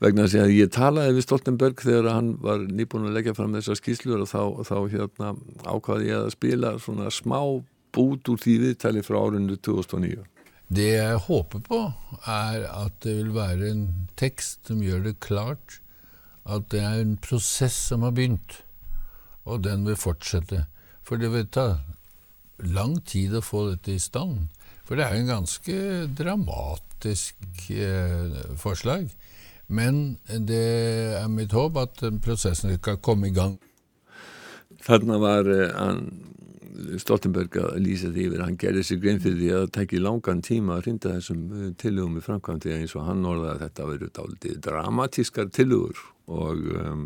vegna 0.00 0.26
að, 0.28 0.36
að 0.44 0.54
ég 0.54 0.72
talaði 0.74 1.16
við 1.18 1.26
Stoltenberg 1.26 1.82
þegar 1.84 2.10
hann 2.14 2.32
var 2.42 2.62
nýbúin 2.66 3.08
að 3.10 3.18
leggja 3.18 3.36
fram 3.38 3.56
þessar 3.58 3.80
skýslur 3.80 4.24
og 4.24 4.30
þá, 4.30 4.42
þá 4.70 4.76
hérna, 4.94 5.32
ákvaði 5.66 6.10
ég 6.12 6.24
að 6.24 6.34
spila 6.36 6.74
svona 6.82 7.10
smá 7.14 7.40
bút 7.90 8.30
úr 8.30 8.40
því 8.40 8.58
viðtali 8.64 9.02
frá 9.02 9.18
árundu 9.18 9.58
2009. 9.58 10.22
Det 10.70 10.90
jeg 10.94 11.22
håper 11.26 11.62
på 11.66 11.78
er 12.30 12.64
at 12.70 12.98
det 13.02 13.16
vil 13.16 13.32
være 13.34 13.72
en 13.72 13.86
tekst 14.20 14.68
som 14.70 14.82
gjør 14.84 15.02
det 15.08 15.16
klart 15.24 15.80
at 16.46 16.68
det 16.70 16.82
er 16.82 17.00
en 17.00 17.16
prosess 17.20 17.74
som 17.90 18.04
har 18.06 18.14
begynt, 18.14 18.60
og 19.44 19.64
den 19.66 19.82
vil 19.86 19.98
fortsette. 19.98 20.64
For 21.02 21.18
det 21.18 21.32
vil 21.32 21.48
ta 21.50 21.80
lang 22.62 23.00
tid 23.02 23.34
å 23.34 23.42
få 23.42 23.64
dette 23.72 23.96
i 23.96 24.02
stand. 24.02 24.46
For 24.86 24.98
det 24.98 25.06
er 25.06 25.18
en 25.18 25.30
ganske 25.30 25.76
dramatisk 26.18 27.66
eh, 27.74 28.38
forslag. 28.58 29.10
Men 29.70 30.18
det 30.26 30.64
er 31.20 31.28
mitt 31.30 31.54
håp 31.54 31.78
at 31.78 32.02
prosessen 32.22 32.74
skal 32.78 32.98
komme 33.02 33.30
i 33.30 33.34
gang. 33.34 33.58
Þarna 34.82 35.18
var 35.20 35.46
uh, 35.46 36.00
Stoltenberg 37.02 37.56
að 37.60 37.78
lýsa 37.84 38.10
því 38.12 38.26
yfir, 38.28 38.44
hann 38.44 38.58
gerði 38.60 38.84
sig 38.86 39.00
grein 39.02 39.20
fyrir 39.22 39.38
því 39.38 39.50
að 39.50 39.62
það 39.64 39.74
tekki 39.76 40.00
langan 40.02 40.42
tíma 40.46 40.76
að 40.76 40.86
rinda 40.86 41.14
þessum 41.16 41.42
uh, 41.50 41.68
tilugum 41.80 42.18
í 42.20 42.24
framkvæmdi 42.24 42.74
eins 42.76 42.96
og 42.98 43.06
hann 43.08 43.26
orðaði 43.28 43.52
að 43.52 43.62
þetta 43.64 43.88
verið 43.90 44.14
dálítið 44.18 44.58
dramatískar 44.66 45.52
tilugur 45.56 46.02
og, 46.30 46.66
um, 46.80 47.04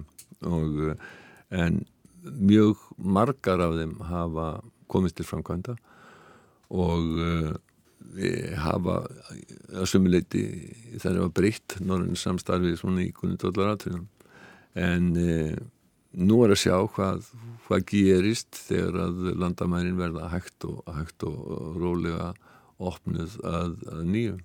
og 0.50 0.80
uh, 0.90 1.12
en 1.54 1.82
mjög 2.24 2.80
margar 2.96 3.60
af 3.60 3.76
þeim 3.78 3.98
hafa 4.08 4.48
komist 4.88 5.18
til 5.18 5.28
framkvæmda 5.28 5.76
og 6.74 7.18
hafa 8.62 8.96
að 9.74 9.86
sumuleiti 9.90 10.42
þær 11.02 11.20
hafa 11.20 11.30
breytt 11.34 11.76
norðin 11.84 12.18
samstarfið 12.18 12.78
svona 12.80 13.04
í 13.04 13.12
kunindóllaratriðum 13.16 14.06
en 14.74 15.10
e, 15.16 15.34
nú 16.16 16.40
er 16.44 16.54
að 16.54 16.60
sjá 16.62 16.74
hvað, 16.94 17.28
hvað 17.66 17.84
gerist 17.90 18.58
þegar 18.68 18.98
að 19.06 19.22
landamærin 19.42 19.98
verða 19.98 20.30
hægt 20.32 20.66
og, 20.68 20.82
hægt 20.96 21.26
og 21.26 21.78
rólega 21.80 22.32
opnuð 22.82 23.38
að, 23.46 23.76
að 23.92 24.02
nýju. 24.10 24.36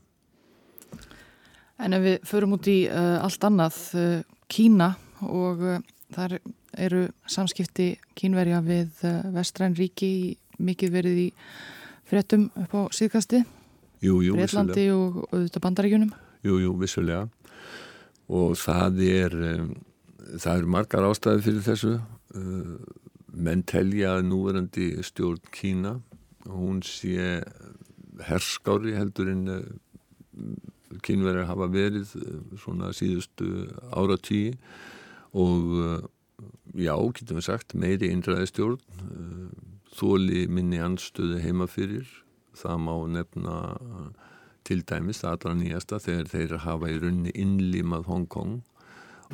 En 1.80 1.96
ef 1.96 2.04
við 2.04 2.18
förum 2.28 2.58
út 2.58 2.68
í 2.68 2.80
uh, 2.92 3.18
allt 3.24 3.46
annað, 3.48 3.80
uh, 3.96 4.22
Kína 4.50 4.94
og 5.24 5.62
uh, 5.64 5.80
þar 6.16 6.40
eru 6.80 7.06
samskipti 7.30 7.94
kínverja 8.18 8.60
við 8.66 9.02
vestræn 9.34 9.76
ríki 9.78 10.38
mikið 10.62 10.92
verið 10.94 11.22
í 11.24 11.28
fréttum 12.10 12.50
upp 12.58 12.76
á 12.78 12.82
síðkasti, 12.94 13.42
Breitlandi 14.00 14.86
og 14.94 15.24
auðvitað 15.32 15.64
bandaríkunum. 15.66 16.12
Jú, 16.46 16.60
jú, 16.62 16.74
vissulega 16.80 17.26
og 18.30 18.58
það 18.62 19.02
er 19.08 19.36
um, 19.56 19.70
það 20.38 20.60
eru 20.60 20.72
margar 20.76 21.08
ástæði 21.10 21.46
fyrir 21.48 21.66
þessu. 21.66 21.96
Menn 23.34 23.64
telja 23.70 24.18
að 24.18 24.28
núverandi 24.30 24.92
stjórn 25.06 25.42
Kína 25.54 25.98
hún 26.50 26.82
sé 26.86 27.42
herskári 28.26 28.96
heldur 28.98 29.30
en 29.32 29.44
kynverðar 31.06 31.50
hafa 31.50 31.68
verið 31.72 32.14
eh, 32.18 32.40
svona 32.60 32.94
síðustu 32.96 33.68
áratí 33.94 34.56
og 35.38 36.08
já, 36.74 36.96
getum 37.14 37.38
við 37.38 37.46
sagt, 37.46 37.76
meiri 37.78 38.10
innræði 38.10 38.48
stjórn, 38.50 38.80
þóli 39.94 40.48
minni 40.50 40.80
anstöðu 40.82 41.38
heima 41.44 41.68
fyrir, 41.70 42.08
það 42.58 42.82
má 42.88 42.94
nefna 43.14 43.58
til 44.68 44.82
dæmis 44.88 45.22
það 45.22 45.36
allra 45.36 45.56
nýjasta 45.60 46.00
þegar 46.02 46.32
þeir 46.34 46.56
hafa 46.66 46.90
í 46.90 46.98
raunni 47.04 47.34
innlímað 47.38 48.08
Hongkong 48.10 48.60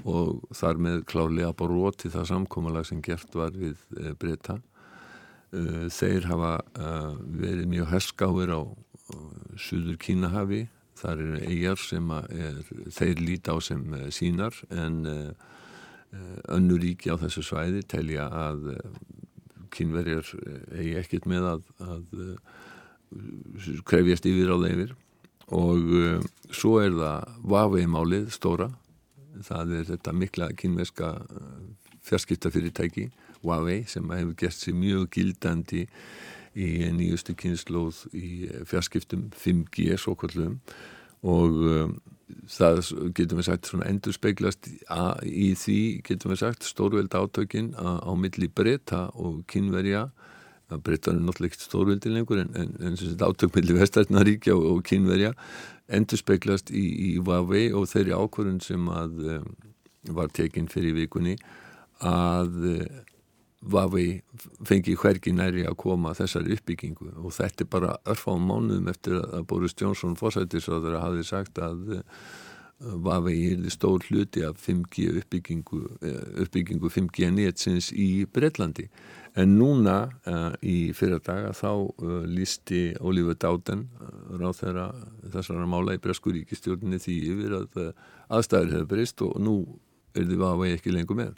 og 0.04 0.44
þar 0.52 0.82
með 0.82 1.04
klálega 1.08 1.54
bróti 1.56 2.12
það 2.12 2.32
samkómalag 2.34 2.88
sem 2.90 3.02
gert 3.06 3.36
var 3.38 3.56
við 3.56 3.80
breyta. 4.20 4.60
Þeir 5.56 6.26
hafa 6.28 6.58
verið 7.24 7.70
mjög 7.72 7.94
herskáir 7.94 8.52
á 8.52 8.62
Suður 9.56 9.98
Kínahafi. 10.02 10.66
Þar 10.96 11.22
eru 11.26 11.40
eigjar 11.44 11.82
sem 11.82 12.12
er, 12.16 12.60
þeir 12.96 13.22
líti 13.22 13.52
á 13.52 13.58
sem 13.64 13.82
eh, 13.98 14.08
sínar. 14.16 14.56
En 14.72 15.02
eh, 15.12 15.32
eh, 16.16 16.38
önnur 16.56 16.80
ríki 16.82 17.12
á 17.12 17.20
þessu 17.20 17.44
svæði 17.44 17.84
telja 17.92 18.30
að 18.32 18.70
kynverjar 19.76 20.30
eigi 20.72 20.94
ekkert 21.02 21.26
með 21.28 21.50
að, 21.50 21.66
að 21.84 22.06
krefjast 23.88 24.28
yfir 24.30 24.54
á 24.56 24.58
þeir. 24.64 24.96
Og 25.56 25.92
svo 26.56 26.80
er 26.82 26.96
það 26.96 27.34
Huawei-málið 27.44 28.32
stóra 28.34 28.72
það 29.44 29.76
er 29.80 29.90
þetta 29.92 30.16
mikla 30.16 30.50
kynverska 30.58 31.12
fjarskiptafyrirtæki 32.06 33.10
Huawei 33.44 33.84
sem 33.90 34.10
hefur 34.10 34.36
gert 34.40 34.58
sér 34.58 34.78
mjög 34.78 35.10
gildandi 35.16 35.86
í 36.56 36.68
nýjustu 36.96 37.36
kynnslóð 37.38 38.06
í 38.16 38.30
fjarskiptum 38.70 39.30
5G 39.36 39.98
svo 40.00 40.16
kvöldum 40.20 40.60
og 41.26 41.58
um, 41.68 41.96
það 42.50 42.82
getum 43.18 43.42
við 43.42 43.48
sagt 43.50 43.72
endur 43.86 44.16
speiklast 44.16 44.70
í 45.26 45.50
því 45.60 45.80
getum 46.06 46.34
við 46.34 46.42
sagt 46.42 46.68
stórveld 46.68 47.14
átökin 47.14 47.74
á, 47.78 48.10
milli 48.18 48.48
breyta 48.48 49.10
og 49.14 49.44
kynverja 49.52 50.08
breyta 50.82 51.12
er 51.12 51.20
náttúrulega 51.20 51.52
ekkert 51.52 51.68
stórveldi 51.68 52.14
lengur 52.14 52.42
en, 52.42 52.50
en, 52.58 52.72
en 52.82 52.96
átök 53.28 53.54
milli 53.54 53.76
vestætnaríkja 53.78 54.56
og, 54.56 54.66
og 54.72 54.84
kynverja 54.88 55.36
endur 55.88 56.22
speiklast 56.22 56.72
í, 56.72 56.84
í 56.84 57.10
Huawei 57.20 57.70
og 57.76 57.90
þeirri 57.92 58.16
ákvörðun 58.16 58.62
sem 58.64 58.88
að 58.90 59.20
um, 59.38 59.52
var 60.16 60.32
tekinn 60.34 60.70
fyrir 60.72 60.96
vikunni 60.98 61.36
að 62.06 62.66
Vavi 63.66 64.22
fengi 64.68 64.94
hvergi 65.00 65.32
næri 65.34 65.64
að 65.66 65.78
koma 65.82 66.12
þessari 66.14 66.54
uppbyggingu. 66.54 67.08
Og 67.18 67.34
þetta 67.34 67.64
er 67.64 67.70
bara 67.74 67.96
örfá 68.06 68.36
mánuðum 68.38 68.92
eftir 68.92 69.16
að 69.24 69.48
Boris 69.50 69.74
Johnson 69.80 70.14
fórsættisraður 70.20 71.00
hafi 71.02 71.26
sagt 71.26 71.58
að 71.58 72.04
Vavi 72.80 73.38
er 73.54 73.70
stór 73.72 74.04
hluti 74.10 74.44
af 74.46 74.60
5G 74.60 75.08
uppbyggingu, 75.22 75.82
uppbyggingu 76.44 76.92
5G 76.92 77.32
netsins 77.32 77.92
í 77.96 78.26
Breitlandi 78.28 78.90
en 79.36 79.56
núna 79.60 79.96
uh, 80.30 80.52
í 80.64 80.94
fyrir 80.96 81.20
daga 81.26 81.52
þá 81.56 81.72
uh, 81.76 82.20
lísti 82.24 82.96
Ólífur 83.04 83.36
Dáten 83.40 83.88
ráð 84.40 84.62
þeirra 84.62 84.86
þessara 85.34 85.68
mála 85.68 85.98
í 85.98 86.04
Breskuríkistjórnini 86.04 87.02
því 87.04 87.18
yfir 87.34 87.58
að 87.60 87.82
uh, 87.82 87.90
aðstæður 88.38 88.78
hefur 88.78 88.92
breyst 88.94 89.26
og 89.26 89.36
nú 89.44 89.58
er 90.16 90.30
því 90.30 90.40
Vavi 90.40 90.72
ekki 90.78 90.96
lengur 90.96 91.20
með 91.20 91.36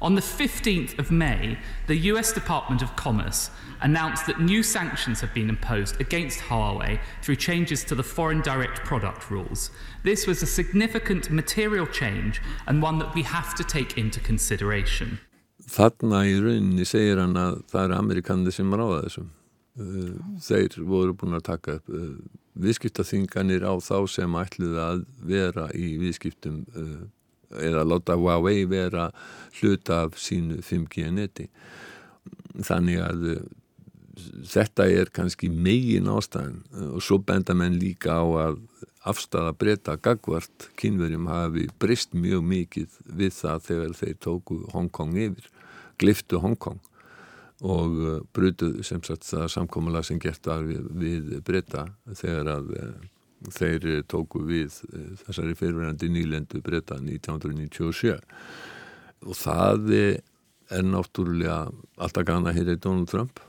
On 0.00 0.14
the 0.14 0.20
15th 0.20 0.96
of 1.00 1.10
May, 1.10 1.58
the 1.88 1.98
US 2.12 2.32
Department 2.32 2.82
of 2.82 2.94
Commerce 2.94 3.50
announced 3.80 4.26
that 4.26 4.40
new 4.40 4.62
sanctions 4.62 5.20
have 5.20 5.34
been 5.34 5.48
imposed 5.48 6.00
against 6.00 6.38
Huawei 6.38 7.00
through 7.20 7.34
changes 7.34 7.82
to 7.82 7.96
the 7.96 8.02
foreign 8.04 8.40
direct 8.40 8.84
product 8.84 9.28
rules. 9.28 9.72
This 10.04 10.28
was 10.28 10.40
a 10.40 10.46
significant 10.46 11.32
material 11.32 11.84
change 11.84 12.40
and 12.68 12.80
one 12.80 13.00
that 13.00 13.12
we 13.12 13.24
have 13.24 13.56
to 13.56 13.64
take 13.64 13.98
into 13.98 14.20
consideration. 14.20 15.18
Þarna 15.68 16.22
í 16.28 16.38
rauninni 16.40 16.86
segir 16.88 17.20
hann 17.20 17.36
að 17.36 17.60
það 17.68 17.84
er 17.84 17.96
amerikanði 17.98 18.54
sem 18.56 18.72
ráða 18.72 19.02
þessum. 19.06 19.30
Uh, 19.78 20.14
þeir 20.42 20.80
voru 20.88 21.14
búin 21.14 21.38
að 21.38 21.44
taka 21.52 21.76
uh, 21.78 22.16
viðskiptaþinganir 22.58 23.62
á 23.62 23.74
þá 23.78 24.08
sem 24.10 24.40
ætluði 24.40 24.80
að 24.82 25.04
vera 25.28 25.68
í 25.76 25.92
viðskiptum 26.00 26.64
uh, 26.74 27.04
eða 27.50 27.84
láta 27.86 28.16
Huawei 28.18 28.66
vera 28.68 29.10
hluta 29.60 30.04
af 30.06 30.18
sínu 30.20 30.60
5G 30.64 31.10
neti 31.14 31.48
þannig 32.64 33.00
að 33.02 33.26
eh, 33.32 33.44
þetta 34.52 34.88
er 34.90 35.12
kannski 35.14 35.50
megin 35.52 36.10
ástæðin 36.12 36.60
eh, 36.74 36.90
og 36.96 37.04
svo 37.04 37.20
benda 37.22 37.56
menn 37.56 37.78
líka 37.80 38.18
á 38.20 38.26
að 38.48 38.60
afstæða 39.08 39.54
breyta 39.56 39.96
gagvart 39.96 40.68
kynverjum 40.78 41.28
hafi 41.30 41.68
breyst 41.80 42.16
mjög 42.16 42.44
mikið 42.44 42.98
við 43.20 43.36
það 43.38 43.62
þegar 43.68 43.94
þeir 44.02 44.16
tóku 44.24 44.58
Hongkong 44.74 45.16
yfir, 45.16 45.46
gliftu 45.98 46.40
Hongkong 46.42 46.80
og 47.66 48.00
eh, 48.06 48.18
brutuð 48.34 48.82
sem 48.86 49.02
sagt 49.06 49.26
það 49.28 49.48
samkómala 49.54 50.04
sem 50.06 50.20
gert 50.22 50.46
var 50.46 50.64
við, 50.66 50.86
við 50.94 51.30
breyta 51.46 51.88
þegar 52.20 52.52
að 52.54 52.72
þeir 53.54 53.88
tóku 54.10 54.42
við 54.46 54.80
eh, 54.92 55.12
þessari 55.24 55.58
fyrirverandi 55.58 56.10
nýlendu 56.14 56.62
breyta 56.64 57.00
1997 57.02 58.16
og 59.26 59.34
það 59.34 59.92
er 59.98 60.84
náttúrulega 60.86 61.66
alltaf 61.98 62.26
gana 62.28 62.54
hér 62.54 62.74
í 62.74 62.78
Donald 62.78 63.10
Trump 63.10 63.42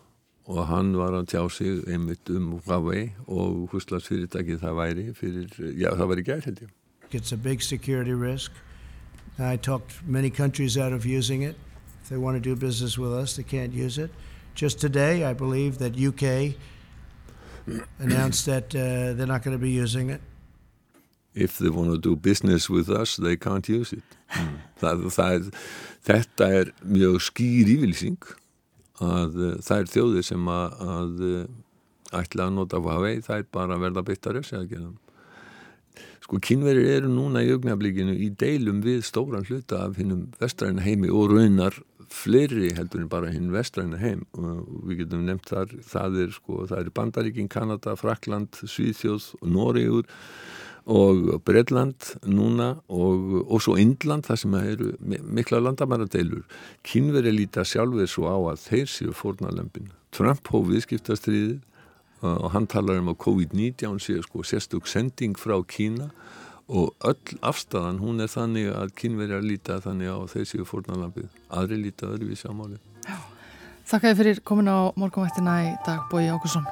og 0.49 0.65
hann 0.65 0.95
var 0.97 1.13
að 1.13 1.29
tjá 1.29 1.43
sig 1.53 1.83
einmitt 1.85 2.29
um 2.33 2.55
Huawei 2.65 3.11
og 3.27 3.69
hvuslas 3.69 4.07
fyrirtækið 4.09 4.63
það 4.63 4.79
væri 4.79 5.05
fyrir, 5.13 5.51
já 5.77 5.91
það 5.93 6.09
væri 6.13 6.25
gæð 6.25 6.45
held 6.47 6.61
ég. 6.65 6.71
It's 7.11 7.31
a 7.31 7.37
big 7.37 7.61
security 7.61 8.13
risk. 8.13 8.51
I 9.37 9.57
talked 9.57 10.01
many 10.05 10.29
countries 10.29 10.77
out 10.77 10.93
of 10.93 11.05
using 11.05 11.43
it 11.43 11.55
if 12.09 12.15
they 12.15 12.17
want 12.17 12.35
to 12.35 12.41
do 12.41 12.55
business 12.55 12.97
with 12.97 13.13
us 13.13 13.35
they 13.35 13.43
can't 13.43 13.73
use 13.73 13.97
it 13.97 14.11
just 14.55 14.81
today 14.81 15.23
I 15.23 15.33
believe 15.33 15.77
that 15.77 15.93
UK 15.95 16.55
announced 17.99 18.45
that 18.45 18.75
uh, 18.75 19.13
they're 19.13 19.27
not 19.27 19.43
going 19.43 19.55
to 19.55 19.61
be 19.61 19.71
using 19.71 20.09
it. 20.09 20.21
If 21.33 21.57
they 21.57 21.69
want 21.69 21.91
to 21.91 21.97
do 21.97 22.15
business 22.15 22.69
with 22.69 22.89
us, 22.89 23.17
they 23.17 23.37
can't 23.37 23.67
use 23.69 23.93
it. 23.93 24.03
Mm. 24.33 24.55
Það, 24.81 25.03
það, 25.13 25.49
þetta 26.07 26.47
er 26.59 26.71
mjög 26.83 27.19
skýr 27.23 27.69
ívilsing 27.75 28.17
að 28.99 29.37
uh, 29.37 29.51
það 29.63 29.83
er 29.83 29.91
þjóðir 29.93 30.25
sem 30.27 30.49
að, 30.51 30.79
að 30.95 31.21
uh, 31.27 32.17
ætla 32.21 32.47
að 32.47 32.57
nota 32.57 32.81
Huawei, 32.81 33.19
það 33.25 33.43
er 33.43 33.47
bara 33.53 33.77
að 33.77 33.85
verða 33.85 34.03
að 34.07 34.73
gera. 34.73 34.91
Sko 36.23 36.39
kynverið 36.45 36.89
eru 36.95 37.11
núna 37.11 37.41
í 37.45 37.51
augnablíkinu 37.53 38.13
í 38.13 38.29
deilum 38.37 38.83
við 38.85 39.03
stóran 39.07 39.45
hluta 39.47 39.85
af 39.87 39.97
hinnum 39.97 40.27
vestræna 40.41 40.83
heimi 40.85 41.09
og 41.09 41.33
raunar 41.33 41.77
fleiri 42.15 42.71
heldur 42.77 43.03
en 43.03 43.11
bara 43.11 43.31
hinn 43.33 43.51
vestræna 43.53 43.99
heim. 44.01 44.25
Og 44.37 44.63
við 44.87 45.03
getum 45.03 45.25
nefnt 45.27 45.51
þar 45.51 45.75
það 45.93 46.21
er 46.23 46.31
sko, 46.37 46.63
er 46.69 46.93
Bandaríkin, 46.95 47.51
Kanada, 47.51 47.95
Frakland 47.99 48.61
Svíþjóð 48.63 49.33
og 49.41 49.53
Nóriður 49.53 50.09
og 50.89 51.43
Breitland 51.45 52.15
núna 52.25 52.71
og, 52.87 53.43
og 53.45 53.61
svo 53.61 53.75
Indland 53.77 54.25
það 54.25 54.41
sem 54.41 54.59
eru 54.59 54.91
mikla 55.05 55.61
landamæradeilur. 55.61 56.45
Kynveri 56.87 57.33
líta 57.35 57.65
sjálfur 57.67 58.09
svo 58.09 58.29
á 58.31 58.37
að 58.53 58.63
þeir 58.65 58.93
séu 58.93 59.13
fórnalömpin 59.13 59.91
Trump 60.15 60.49
hóf 60.49 60.69
viðskiptastriðið 60.71 61.59
og 62.25 62.49
hann 62.51 62.67
talar 62.67 62.99
um 62.99 63.11
að 63.13 63.19
COVID-19 63.23 64.01
séu 64.03 64.23
sko 64.25 64.43
sérstök 64.43 64.89
sending 64.89 65.37
frá 65.39 65.55
Kína 65.69 66.09
og 66.69 66.93
öll 67.05 67.39
afstæðan 67.41 67.99
hún 68.01 68.21
er 68.21 68.29
þannig 68.29 68.69
að 68.71 68.93
kynverjar 69.01 69.45
líta 69.45 69.79
þannig 69.83 70.13
á 70.13 70.17
þeir 70.29 70.49
séu 70.51 70.67
fórnalampið, 70.69 71.29
aðri 71.49 71.79
líta 71.81 72.09
öðruvísi 72.11 72.49
á 72.49 72.53
máli. 72.53 72.77
Þakka 73.89 74.11
þið 74.11 74.19
fyrir 74.21 74.43
komin 74.45 74.69
á 74.69 74.93
morgunvættina 74.93 75.55
í 75.65 75.73
dag 75.87 76.05
Bói 76.11 76.29
Ákusson. 76.29 76.67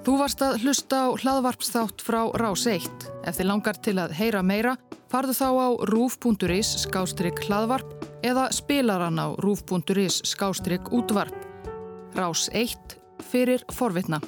Þú 0.00 0.16
varst 0.18 0.40
að 0.42 0.64
hlusta 0.64 1.04
á 1.06 1.08
hlaðvarpsþátt 1.14 2.02
frá 2.02 2.24
Rás 2.40 2.64
1. 2.66 2.88
Ef 3.28 3.36
þið 3.38 3.46
langar 3.52 3.78
til 3.78 3.94
að 4.02 4.16
heyra 4.18 4.40
meira, 4.42 4.72
farðu 5.12 5.36
þá 5.38 5.48
á 5.54 5.68
rúf.is 5.92 6.72
skástrygg 6.82 7.44
hlaðvarp 7.46 8.08
eða 8.26 8.48
spilaran 8.56 9.20
á 9.20 9.30
rúf.is 9.38 10.22
skástrygg 10.26 10.90
útvarp. 10.90 11.36
Rás 12.18 12.48
1 12.50 12.98
fyrir 13.30 13.62
forvitna. 13.70 14.18